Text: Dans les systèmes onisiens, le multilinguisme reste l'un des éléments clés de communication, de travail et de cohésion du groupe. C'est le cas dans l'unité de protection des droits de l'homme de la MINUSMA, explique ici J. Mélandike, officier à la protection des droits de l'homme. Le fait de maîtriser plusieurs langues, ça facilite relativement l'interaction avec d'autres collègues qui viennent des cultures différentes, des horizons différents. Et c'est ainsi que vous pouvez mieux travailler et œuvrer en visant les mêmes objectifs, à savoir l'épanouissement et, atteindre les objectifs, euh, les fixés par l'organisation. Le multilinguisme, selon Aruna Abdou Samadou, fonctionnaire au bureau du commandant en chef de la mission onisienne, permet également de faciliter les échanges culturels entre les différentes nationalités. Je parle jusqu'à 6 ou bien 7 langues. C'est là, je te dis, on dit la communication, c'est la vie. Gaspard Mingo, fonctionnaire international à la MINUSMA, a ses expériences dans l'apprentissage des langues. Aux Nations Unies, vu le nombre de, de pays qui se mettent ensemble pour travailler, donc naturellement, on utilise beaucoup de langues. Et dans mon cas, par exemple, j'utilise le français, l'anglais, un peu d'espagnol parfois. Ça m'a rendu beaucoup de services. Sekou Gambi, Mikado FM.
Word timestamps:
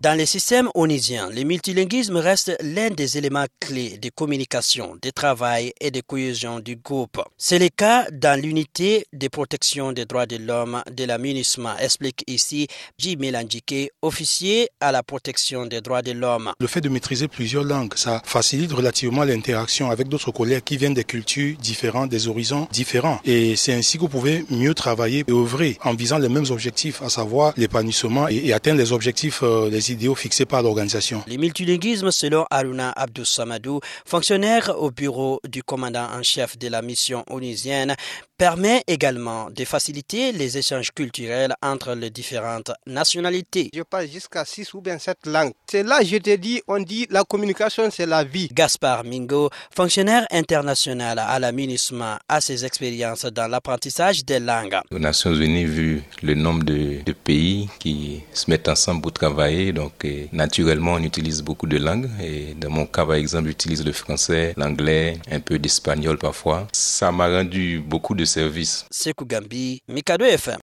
Dans 0.00 0.16
les 0.16 0.26
systèmes 0.26 0.68
onisiens, 0.76 1.28
le 1.28 1.42
multilinguisme 1.42 2.18
reste 2.18 2.56
l'un 2.62 2.90
des 2.90 3.18
éléments 3.18 3.46
clés 3.58 3.98
de 4.00 4.10
communication, 4.10 4.96
de 5.02 5.10
travail 5.10 5.72
et 5.80 5.90
de 5.90 6.00
cohésion 6.00 6.60
du 6.60 6.76
groupe. 6.76 7.20
C'est 7.36 7.58
le 7.58 7.68
cas 7.68 8.06
dans 8.12 8.40
l'unité 8.40 9.06
de 9.12 9.26
protection 9.26 9.90
des 9.90 10.04
droits 10.04 10.26
de 10.26 10.36
l'homme 10.36 10.84
de 10.96 11.02
la 11.02 11.18
MINUSMA, 11.18 11.78
explique 11.80 12.22
ici 12.28 12.68
J. 12.96 13.16
Mélandike, 13.16 13.90
officier 14.00 14.68
à 14.80 14.92
la 14.92 15.02
protection 15.02 15.66
des 15.66 15.80
droits 15.80 16.02
de 16.02 16.12
l'homme. 16.12 16.52
Le 16.60 16.68
fait 16.68 16.80
de 16.80 16.88
maîtriser 16.88 17.26
plusieurs 17.26 17.64
langues, 17.64 17.94
ça 17.96 18.22
facilite 18.24 18.70
relativement 18.70 19.24
l'interaction 19.24 19.90
avec 19.90 20.06
d'autres 20.06 20.30
collègues 20.30 20.62
qui 20.62 20.76
viennent 20.76 20.94
des 20.94 21.02
cultures 21.02 21.56
différentes, 21.56 22.08
des 22.08 22.28
horizons 22.28 22.68
différents. 22.70 23.18
Et 23.24 23.56
c'est 23.56 23.72
ainsi 23.74 23.96
que 23.96 24.02
vous 24.02 24.08
pouvez 24.08 24.44
mieux 24.48 24.74
travailler 24.74 25.24
et 25.26 25.32
œuvrer 25.32 25.76
en 25.82 25.94
visant 25.94 26.18
les 26.18 26.28
mêmes 26.28 26.46
objectifs, 26.50 27.02
à 27.02 27.08
savoir 27.08 27.52
l'épanouissement 27.56 28.28
et, 28.28 28.52
atteindre 28.52 28.78
les 28.78 28.92
objectifs, 28.92 29.40
euh, 29.42 29.68
les 29.68 29.87
fixés 30.14 30.46
par 30.46 30.62
l'organisation. 30.62 31.22
Le 31.26 31.36
multilinguisme, 31.36 32.10
selon 32.10 32.44
Aruna 32.50 32.92
Abdou 32.92 33.24
Samadou, 33.24 33.80
fonctionnaire 34.04 34.74
au 34.78 34.90
bureau 34.90 35.40
du 35.48 35.62
commandant 35.62 36.08
en 36.12 36.22
chef 36.22 36.58
de 36.58 36.68
la 36.68 36.82
mission 36.82 37.24
onisienne, 37.28 37.94
permet 38.38 38.84
également 38.86 39.50
de 39.50 39.64
faciliter 39.64 40.30
les 40.30 40.56
échanges 40.56 40.92
culturels 40.92 41.54
entre 41.60 41.94
les 41.94 42.08
différentes 42.08 42.70
nationalités. 42.86 43.68
Je 43.74 43.82
parle 43.82 44.06
jusqu'à 44.08 44.44
6 44.44 44.74
ou 44.74 44.80
bien 44.80 44.96
7 44.96 45.26
langues. 45.26 45.52
C'est 45.68 45.82
là, 45.82 45.98
je 46.04 46.16
te 46.18 46.36
dis, 46.36 46.62
on 46.68 46.78
dit 46.78 47.08
la 47.10 47.24
communication, 47.24 47.90
c'est 47.90 48.06
la 48.06 48.22
vie. 48.22 48.48
Gaspard 48.52 49.02
Mingo, 49.02 49.50
fonctionnaire 49.74 50.24
international 50.30 51.18
à 51.18 51.36
la 51.40 51.50
MINUSMA, 51.50 52.20
a 52.28 52.40
ses 52.40 52.64
expériences 52.64 53.24
dans 53.24 53.48
l'apprentissage 53.48 54.24
des 54.24 54.38
langues. 54.38 54.78
Aux 54.92 55.00
Nations 55.00 55.34
Unies, 55.34 55.64
vu 55.64 56.02
le 56.22 56.34
nombre 56.34 56.62
de, 56.62 57.02
de 57.04 57.12
pays 57.12 57.68
qui 57.80 58.22
se 58.32 58.48
mettent 58.48 58.68
ensemble 58.68 59.02
pour 59.02 59.12
travailler, 59.12 59.72
donc 59.72 60.06
naturellement, 60.30 60.92
on 60.92 61.02
utilise 61.02 61.42
beaucoup 61.42 61.66
de 61.66 61.78
langues. 61.78 62.08
Et 62.22 62.54
dans 62.54 62.70
mon 62.70 62.86
cas, 62.86 63.04
par 63.04 63.16
exemple, 63.16 63.48
j'utilise 63.48 63.84
le 63.84 63.90
français, 63.92 64.54
l'anglais, 64.56 65.18
un 65.28 65.40
peu 65.40 65.58
d'espagnol 65.58 66.18
parfois. 66.18 66.68
Ça 66.72 67.10
m'a 67.10 67.26
rendu 67.26 67.80
beaucoup 67.80 68.14
de 68.14 68.27
services. 68.28 68.84
Sekou 68.90 69.26
Gambi, 69.26 69.82
Mikado 69.88 70.24
FM. 70.24 70.56